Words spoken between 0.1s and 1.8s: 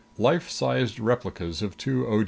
Life sized replicas of